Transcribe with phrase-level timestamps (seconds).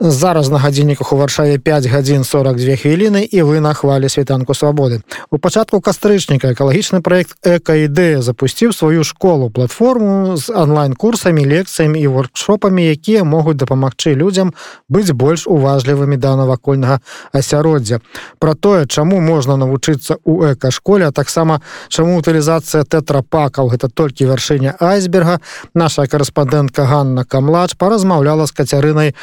[0.00, 5.02] Зараз на гадзінніках у варшаве 5 гадзін 42 хвіліны і вы на хвалі світанку свабоды.
[5.30, 12.86] У пачатку кастрычніка экалагічны проект экаідэя запусціў сваю школу платформу з онлайн-курсамі, лекцыямі і воркшопамі,
[12.86, 14.54] якія могуць дапамагчы людзям
[14.86, 17.02] быць больш уважлівымі да навакольнага
[17.34, 17.98] асяроддзя.
[18.38, 21.58] Пра тое, чаму можна навучыцца ў экашколе, а таксама
[21.90, 25.42] чаму утылізацыя тэтрапакаў гэта толькі вяршыня айсберга,
[25.74, 29.14] наша карэспандэнтка Ганна Камлач паразмаўляла з кацярынай,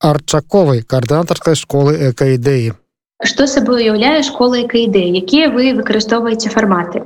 [0.00, 2.72] арчаковай коаардынатарскай школы экаідэі
[3.30, 7.04] что сабой уяўляе школа экаідэі якія вы выкарыстоўваеце фарматы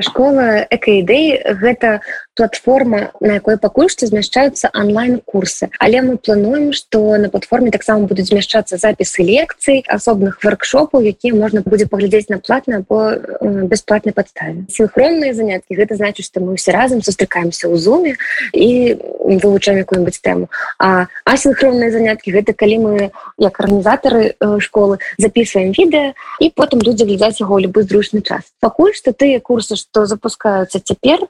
[0.00, 2.00] школа экаідэй гэта
[2.40, 5.68] платформа на якой пакуль што змяшчаюцца онлайн-курсы.
[5.78, 11.60] Але мы плануем что на платформе таксама будуць змяшчацца запісы лекцый асобных воркшопаў якія можна
[11.60, 14.64] будзе паглядзець на платна по бясплатнай падставе.
[14.70, 18.16] Синхронныя заняткі гэта значит что мы все разам сустракаемся ў зуме
[18.54, 18.96] і
[19.42, 20.48] вывучаем якую-нибудь тэму.
[20.78, 27.44] А асинхронныя заняткі гэта калі мы як арганізатары школы записываем відэа і потым людзі глядзяць
[27.44, 28.48] яго любы зручны час.
[28.60, 31.26] Пакуль што тыя курсы што запускаюцца цяпер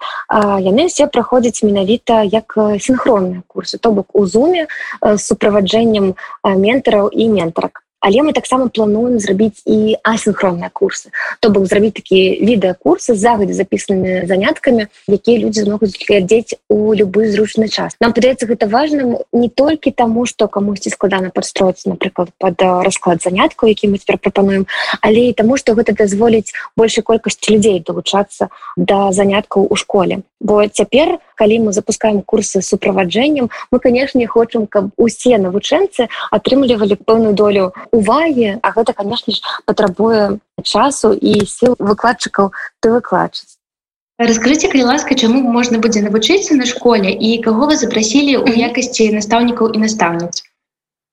[0.70, 4.67] яны все праходзяць менавіта як синхронныя курсы то бок у зуме
[5.02, 11.67] з суправаджэннем ментараў і ментарак але мы таксама плануем зрабіць і асинхронныя курсы то бок
[11.67, 17.95] зрабіць такія відэакурсы загадзя запісанымі заняткамі якія людзі змогуць глядзець у любы зручны час.
[18.01, 23.69] Нам падаецца гэта важным не толькі таму что камусьці складана падстроіцца напрыклад под расклад заняткаў
[23.69, 24.67] які мы цяпер прапануем
[25.01, 30.67] але і таму что гэта дазволіць большай колькасці людзей далучацца да заняткаў у школе бо
[30.67, 37.73] цяпер калі мы запускаем курсы суправаджэннем мы канешне хочам каб усе навучэнцы атрымлівалі пэўную долю
[37.92, 43.60] увагі а гэта конечно ж патрабуе часу і сил выкладчыкаў ты выкладчыць
[44.20, 49.17] Раскрыце калі ласка чаму можна будзе навучыцца на школе і каго вы запрасілі ў якасці
[49.17, 50.45] настаўнікаў і настаўніц?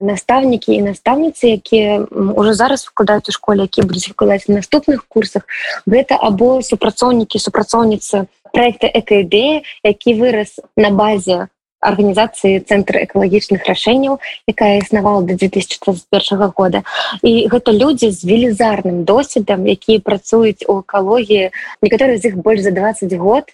[0.03, 5.47] Настаўнікі і настаўніцы якія уже зараз выкладаюць у школе які будуць выкладаць наступных курсах
[5.87, 11.47] гэта або супрацоўнікі супрацоўніцы проекта экаідэя які вырас на базе
[11.79, 16.83] арганізацыі цэнтр экалагічных рашэнняў якая існавала до 2021 года.
[17.21, 21.51] І гэта людзі з велізарным досведам якія працуюць у экалогіі
[21.81, 23.45] некаторыя з іх больш за 20 год.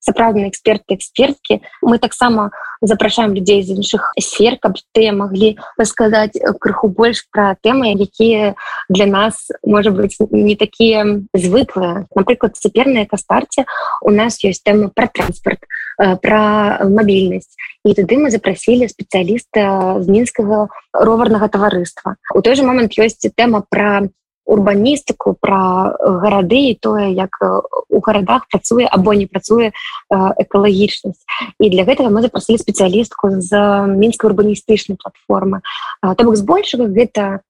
[0.00, 6.88] Сапраўдныя эксперты эксперткі мы таксама запрашаем людзей з іншых сфер каб тыя маглі расказаць крыху
[6.88, 8.54] больш пра тэмы якія
[8.88, 11.02] для нас можа быть не такія
[11.34, 12.06] звыклыя.
[12.14, 13.66] Напрыклад цяпер на экастарце
[14.00, 15.66] у нас ёсць тэма пра транспорт
[15.96, 16.42] пра
[16.84, 23.24] мабільнасць і тады мы запрасілі спецыяліста з мінскага роварнага таварыства у той же момант ёсць
[23.34, 24.08] тэма пра
[24.46, 25.92] урбаністыку про
[26.22, 29.72] гарады і тое як у гарадах працуе або не працуе
[30.14, 31.26] экалагічнасць
[31.58, 33.50] і для гэтага мы запрасілі спецыялістку з
[33.90, 35.60] мінскай урбаністычнай платформы.
[36.00, 37.42] То бок збольшага гэта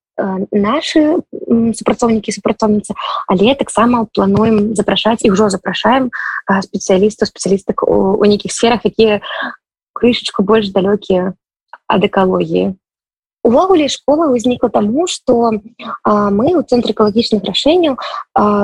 [0.51, 1.21] наши
[1.73, 2.93] супрацоўнікі супрацоўніцы
[3.27, 6.09] але таксама плануем запрашаць і ўжо запрашаем
[6.49, 9.21] спецыялістаў спецыялістак у, у нейкіх сферах якія
[9.93, 11.33] крышечку больш далёкія
[11.87, 12.73] ад экалогіі
[13.47, 15.53] увогуле школа ўзнікла таму что
[16.05, 18.01] мы у цэнтры экалагічных рашэнняў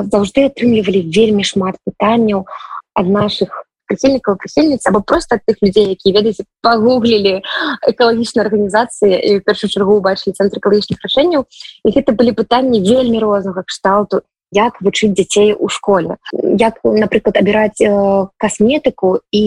[0.10, 2.50] заўжды атрымлівалі вельмі шмат пытанняў
[2.98, 7.46] ад наших прыхільнікаў прыхільніц або просто тых людзей які ведаеце пагуглілі
[7.86, 11.46] экалагічнай арганізацыі першую чаргу убачылі цэнтр экалагічных рашэнняў
[11.86, 16.18] і гэта былі пытанні вельмі рознага кшталту як вучыць дзяцей у школе
[16.58, 17.94] як напрыклад абіраць э,
[18.38, 19.44] касметыку і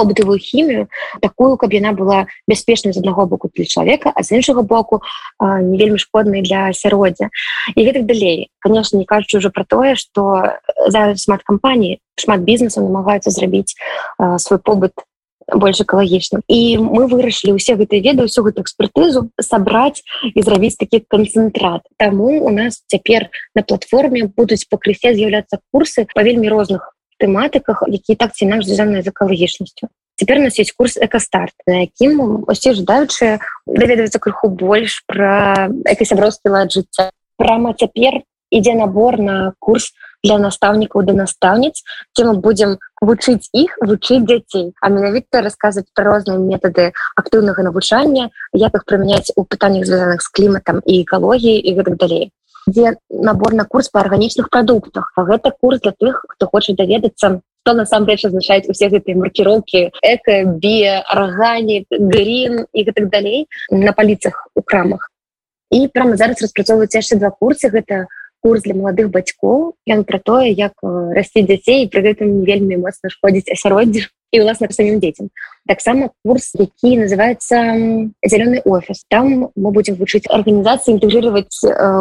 [0.00, 0.88] побытавую хімію
[1.20, 5.04] такую каб яна была бяспечнай з аднаго боку для чалавека а з іншага боку
[5.40, 7.28] не вельмі шкоднай для асяроддзя.
[7.76, 8.48] І гэтак далей.
[8.64, 10.56] Конечно не кажучы уже про тое что
[10.88, 13.76] зараз шмат кампаній шмат бізнесу намагаюцца зрабіць
[14.40, 14.96] свой побыт
[15.50, 16.42] больш экалагічным.
[16.46, 21.82] І мы вырашылі ўсе гэтыя веды ўсю гэту экспертызу сабраць і зрабіць такі канцэнтрат.
[21.98, 28.16] Таму у нас цяпер на платформе будуць пакрысе з'яўляцца курсы па вельмі розных тэматыках які
[28.16, 32.74] так ці наш звязаныя з экалагічнасцю цяпер у нас есть курс экастарт на якім усе
[32.76, 37.08] жадаючыя даведваюцца крыху больш пра экасяброўскі лад жыцця.
[37.40, 38.20] Прама цяпер
[38.50, 41.80] ідзе набор на курс для настаўнікаў да настаўніц
[42.12, 48.28] ці мы будзем вучыць іх вучыць дзяцей а менавіта расказваць пра розныя метады актыўнага навучання
[48.52, 52.28] як іх прымяняць у пытаннях звязаных з кліматам і экалогіі і гэтак далей
[52.70, 57.40] дзе набор на курс по арганічных прадуктах а гэта курс для тых хто хоча даведацца
[57.62, 64.48] что насамрэч азначаюць усе гэтыя маркіроўкі эко би аргані грін і гэтак далей на паліцах
[64.54, 65.10] у крамах.
[65.70, 68.08] І прямо зараз распрацоўваюць яшчэ два курсы гэта
[68.40, 73.52] курс для маладых бацькоў ён пра тое як расці дзяцей пры гэтым вельмі моцна шкодзіць
[73.52, 75.30] асяроддзі і уласна самім дзецям
[75.66, 77.74] таксама курс які называется
[78.22, 81.54] зялёны офіс там мы будем вучыць арганізацыі інтэгрировать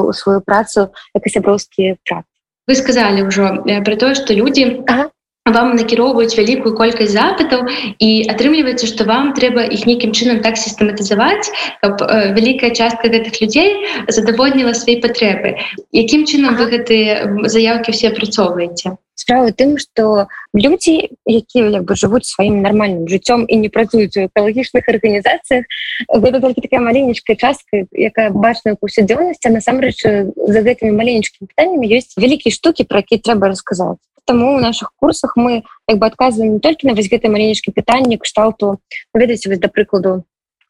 [0.05, 2.25] у сваю працу як і сяброўскія прак
[2.67, 5.09] вы сказали ўжо про тое что люди ага.
[5.49, 7.65] вам накіроўваюць вялікую колькасць запытаў
[7.97, 11.49] і атрымліваецца што вам трэба іх нейкім чынам так сістэматызаваць
[11.81, 12.05] каб
[12.37, 13.73] вялікая частка гэтых людзей
[14.05, 15.57] задавольніла свае патрэбы
[15.97, 22.25] якім чынам вы гэтыя заявкі все апрацоўваеце справа тым что людзі якія як бы жывуць
[22.30, 25.66] сваім нармальным жыццём і не працуюць у экалагічных арганізацыях
[26.07, 32.56] гэта только такая маленечкая частка якая бачная паўсядзённасць насамрэч за гэтымі маленечкімі пытаннямі ёсць вялікія
[32.56, 34.00] штукі про які трэба расказаць
[34.30, 38.19] Таму у наших курсах мы як бы адказваем не толькі на вось гэты маленечкі пытанні
[38.22, 38.77] кшталту.
[39.10, 40.22] Ведаеце вось да прыкладу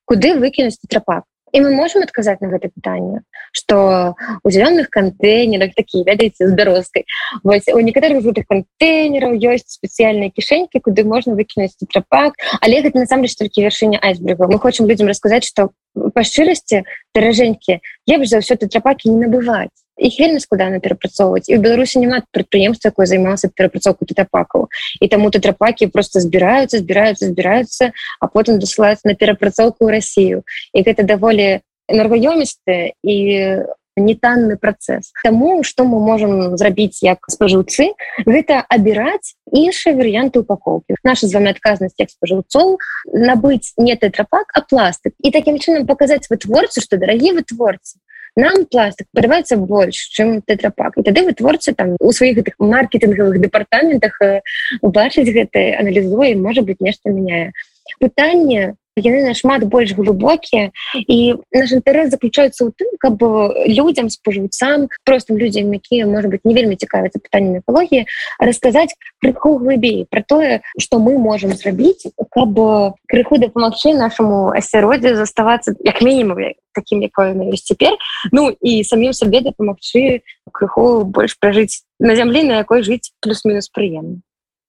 [0.09, 6.03] куды выкінуць трапак і мы можем адказаць на гэта пытанне что у зялёных кантэйнерах такія
[6.05, 7.05] ведаеце з бярозкай
[7.43, 13.65] у некаторых гэтых кантэйнераў ёсць спецыяльныя кішэнькі куды можна выкінуць трапак але гэта насамрэч толькі
[13.65, 14.47] вяршыня айсберга.
[14.47, 15.69] Мы хочам людям расказаць что
[16.13, 16.83] па шчырасці
[17.15, 21.99] даражэнькі лепш за ўсё ты трапакі не набываць іх вельмі складана перапрацоўваць і в беларусі
[21.99, 24.69] няма прадпрыемства якое займалася перапрацоўку тэтрапакаў
[24.99, 30.37] і таму тэтрапакі просто збіраюцца збіраюцца збіраюцца а потым дасылаюцца на перапрацоўку ў Росію
[30.73, 31.59] і гэта даволі
[31.89, 33.15] энергаёмістыя і
[33.99, 37.91] нетанны працэс Таму што мы можемм зрабіць як спажыўцы
[38.25, 40.95] гэта абіраць іншыя варыянты упакоўкі.
[41.03, 42.77] Наша з вами адказнасць як спажыўцоў
[43.11, 45.13] набыць не тэтрапак а пластык.
[45.19, 47.99] І такім чынам паказаць вытворцы што дарагі вытворцы
[48.39, 54.19] нам пластик падаваецца больш чым тэтрапак і тады вытворцы там у сваіх гэтых маркетынгавых дэпартаментах
[54.81, 57.51] убачыць гэта аналізуе можа быть нешта мяняе
[57.99, 63.21] пытанне яны нашмат больш глубокія і наш інтарэс заключаецца ў тым каб
[63.69, 68.05] людям спажыўцам простым людзям якія может быть не вельмі цікавяцца пытаннямі экологіі
[68.39, 72.55] расказаць крыху глыбей про тое что мы можем зрабіць каб
[73.07, 77.97] крыху дапамагчы нашаму асяроддзе заставацца як мінімум таким якое ёсць цяпер.
[78.31, 80.21] Ну і самім сабе дапамагчы
[80.51, 84.21] крыху больш пражыць на зямлі на якой жыць плюс-мінус прыемна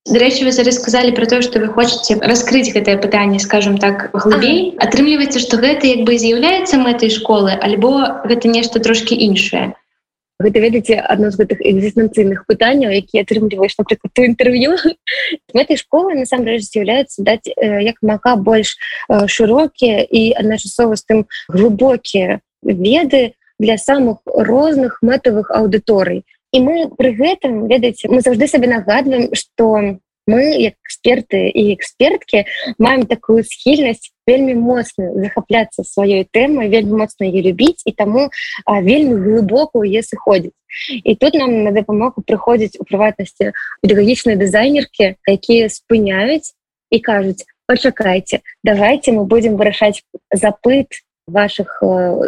[0.08, 4.73] Дарэчы, вы зараз сказалі пра тое, што вы хочаце раскрыць гэтае пытанне, скажем так глыбей.
[4.81, 9.76] атрымліваецца, што гэта як бы з'яўляецца мэтай школы, альбо гэта нешта трошкі іншае.
[10.41, 14.73] Гэта ведаеце адно з гэтых экзістэнцыйных пытанняў, які атрымліваеш напрыклад у інтэрв'ю.
[15.56, 21.19] Мэтай школы насамрэч з'яўляецца даць як мака больш шырокія і адначасова з тым
[21.52, 28.67] глыбокія веды для самых розных мэтавых аўдыторый і мы пры гэтым ведаеце мы заўжды сабе
[28.69, 32.44] нагадваем что мы як эксперты і эксперткі
[32.79, 38.31] маем такую схільнасць вельмі моцна захапляцца сваёй тэмай вельмі моцна ее любіць і таму
[38.67, 40.55] а, вельмі глыбока у е сыходзіць
[41.05, 43.52] і тут нам на дапамогу прыходзіць у прыватнасці
[43.82, 46.55] педагагічныя дызайнеркі якія спыняюць
[46.91, 51.02] і кажуць пачакайце давайте мы будемм вырашаць запыт
[51.32, 51.82] ваших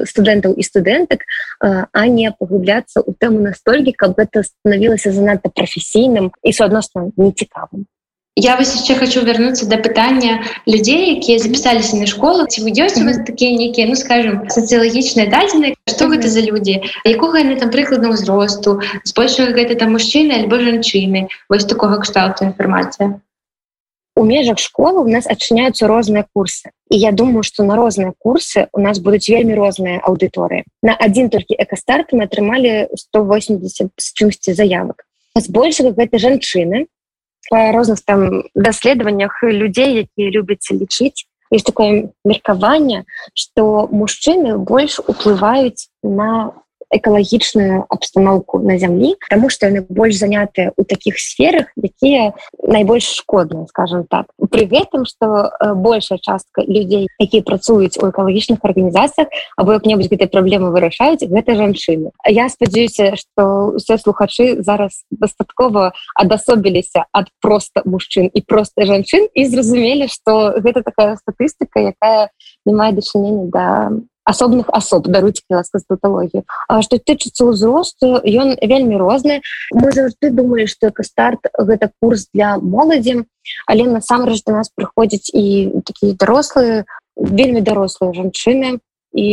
[0.09, 1.27] студэнтаў і студэнтак
[1.61, 7.87] а не паглубляцца ў тэму настолькі каб гэта станавілася занадта прафесійным і суадносна нецікавым.
[8.35, 12.47] Я вас яшчэ хочу вярнуцца да пытання людзей якія запісаліся на школу.
[12.49, 16.81] Ці вы ёсць у вас такія нейкія ну скажем сацыялагічныя дадзены што гэта за людзі
[17.05, 23.21] якога яны там прыкладна ўзросту збольшага гэта там мужчыны альбо жанчыны вось такога кшталту інфармацыя
[24.23, 26.71] у межах школы у нас адчыняются розныя курсы.
[26.89, 31.29] І я думаю что на розныя курсы у нас будуць вельмі розныя аўдыторыі на один
[31.29, 35.03] толькі экастарт мы атрымалі 180 з чымсьці заявак
[35.35, 36.87] збольшага гэта жанчыны
[37.51, 43.03] по розных там даследаваннях людзей якія любяць лічыць есть такое меркаванне
[43.35, 46.53] что мужчыны больш уплываюць на
[46.93, 52.33] экалагічную абстаноўку на зямлі тому что яны больш занятыя у таких сферах якія
[52.63, 54.27] найбольш шкодныя скажем так.
[54.51, 60.29] При гэтым что э, большая частка людзей якія працуюць у экалагічных арганізацыях або як-небудзь гэтай
[60.29, 68.29] праблемы вырашаюць гэта жанчыны я спадзяюся что усе слухачы зараз дастаткова адасобіліся ад просто мужчын
[68.33, 72.29] і просто жанчын і зразумелі что гэта такая статыстыка якая
[72.67, 73.67] не мае дачынення да
[74.25, 79.43] асобных асоб даруць ласка статалогію А што тычыцца ўзросту ён вельмі розны
[79.75, 83.25] мы заўжды думалі што старт гэта курс для моладзі
[83.67, 86.85] але насамрэч да нас прыходзіць і такія дарослыя
[87.17, 88.79] вельмі дарослыя жанчыны
[89.13, 89.27] і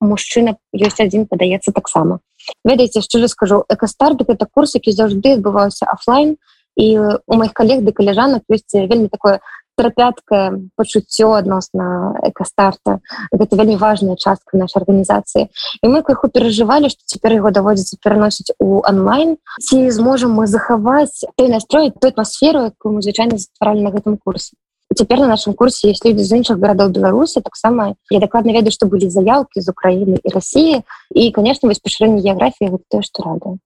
[0.00, 2.20] мужчына ёсць адзін падаецца таксама
[2.64, 3.64] ведаеце шчыра скажу.
[3.68, 6.36] Экастарт гэта курс які заўжды адбываўся офлайн
[6.76, 9.40] і у моих калег ды каляжанак ёсць вельмі такое
[9.76, 13.00] трапяткае пачуццё адносна экастарта
[13.32, 15.48] гэта вельмі важная частка нашай арганізацыі.
[15.82, 21.26] І мы крыху перажывалі што цяпер яго даводзіцца пераносіць у онлайн ці зможам мы захаваць
[21.36, 24.54] той настрой той атмасферу якую мы звычайна стваралі на гэтым курсе?
[24.94, 28.86] Цяпер на нашым курсе есть людзі з іншых гарадоў беларусі таксама я дакладна ведаю што
[28.86, 33.58] былі заявкі з Украіны і Росіі і конечно вось пашырэнне геаграфіі тое што рада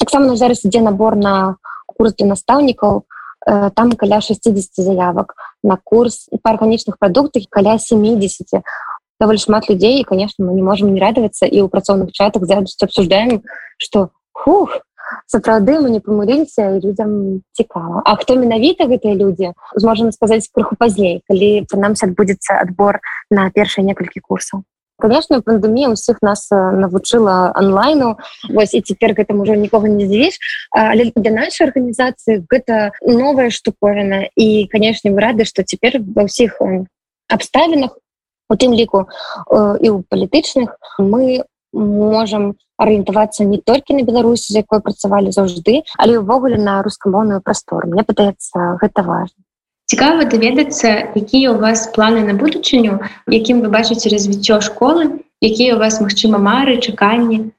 [0.00, 3.04] таксама на зараз ідзе набор на курс для настаўнікаў.
[3.46, 8.62] Э, там каля 60 заявок на курс по арганічных прадуктах каля 70
[9.20, 12.76] даволі шмат людзей і конечно мы не можем не радавацца і ў працоўных чатах зараз
[12.82, 13.42] обсуждаем
[13.78, 14.82] что хух
[15.26, 21.22] сапраўды мы не памыліліся людям цікава А хто менавіта гэтыя людзі зможам сказаць крыху пазней
[21.28, 22.98] калі прынамсі адбудзецца адбор
[23.30, 24.66] на першыя некалькі курсаў
[25.02, 28.16] конечно пандемія усіх нас э, навучыла онлайну.
[28.48, 30.38] Вось і цяпер гэтым уже нікога не здзівіш
[30.70, 36.62] але для нашай арганізацыі гэта новая штуковіна і конечно вы рады что цяпер ва ўсіх
[37.28, 37.98] абставінах
[38.48, 39.10] у тым ліку
[39.82, 41.42] і ў палітычных мы
[41.72, 47.90] можем арыентавацца не толькі на беларусі з якой працавалі заўжды але ўвогуле на рускамоўную прастору
[47.90, 49.42] мне падаецца гэта важно
[49.92, 55.78] цікава даведацца якія у вас планы на будучыню якім вы бачыце развіццё школы якія у
[55.84, 57.52] вас магчыма мары чаканні?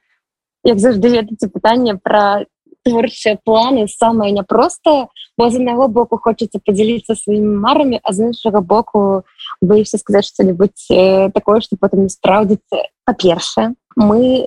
[0.66, 2.42] Як заўжды ведаце пытанне про
[2.82, 5.06] творчыя планы самае няпростае
[5.38, 9.22] бо з аднаго боку хочаце подзяліцца сваімі марамі а з іншага боку
[9.62, 12.90] боюся сказаць что-нибудь э, такое что потым не спраўдзіцца.
[13.06, 14.42] Па-першае мы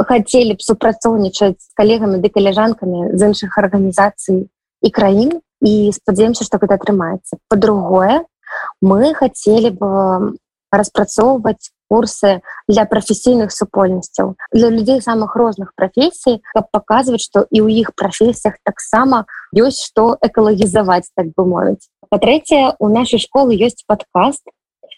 [0.00, 4.48] хацелі б супрацоўнічаць з калегамі ды каляжанкамі з іншых арганізацый
[4.80, 8.24] і краін і спадзяемся что гэта атрымаецца по-другое
[8.80, 10.36] мы хотели бы
[10.72, 17.86] распрацоўваць курсы для прафесійных супольнасцяў для людзей самых розных прафесій каб показваць что і ў
[17.86, 24.42] іх прафесіях таксама ёсць что экалагізаваць так бы мовіць па-трэцяе у нашай школы ёсць подкаст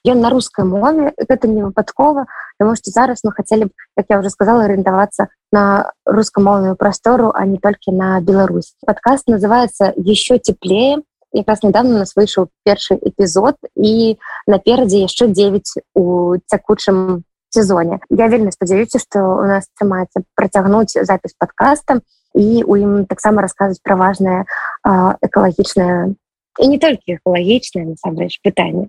[0.06, 2.26] ён на рускай мове гэта не выпадкова
[2.58, 7.46] потому что зараз мы хотели б как я уже сказала арендавацца на рускамоўную прастору а
[7.46, 8.74] не толькі на Беларусь.
[8.86, 11.02] Подкаст называется еще теплее
[11.32, 18.00] якраз недавно нас выйшаў першы эпізод і наперадзе яшчэ 9 у цякучым сезоне.
[18.10, 22.00] Я вельмі спадзяюся что у нас атрымаецца працягнуць запіс подкаста
[22.34, 24.44] і у ім таксама расказваць пра важное
[24.84, 26.14] экалагічнае
[26.58, 28.88] і не толькі экалагічнае насамрэч пытанне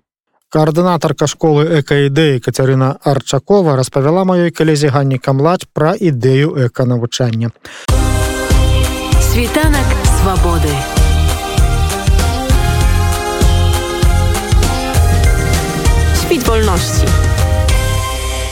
[0.55, 7.51] Каардынатарка школы экаідэі Кацярына Арчакова распавяла маёй калезе Ганні камладзь пра ідэю эканавучання.
[9.19, 10.71] Світанак свабоды.
[16.23, 17.28] Світ вольнасці.